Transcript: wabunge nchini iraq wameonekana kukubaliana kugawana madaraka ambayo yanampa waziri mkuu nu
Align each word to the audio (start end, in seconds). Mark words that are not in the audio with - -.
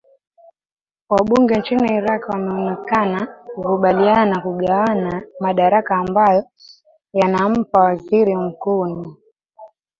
wabunge 1.09 1.53
nchini 1.59 1.87
iraq 1.97 2.29
wameonekana 2.29 3.19
kukubaliana 3.55 4.35
kugawana 4.43 5.23
madaraka 5.39 5.95
ambayo 5.97 6.43
yanampa 7.13 7.79
waziri 7.79 8.35
mkuu 8.35 8.85
nu 8.85 9.15